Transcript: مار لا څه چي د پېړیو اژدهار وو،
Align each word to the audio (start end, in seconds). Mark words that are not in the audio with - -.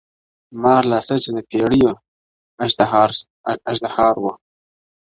مار 0.61 0.83
لا 0.91 0.99
څه 1.07 1.15
چي 1.23 1.29
د 1.35 1.37
پېړیو 1.49 1.91
اژدهار 3.71 4.15
وو، 4.21 4.31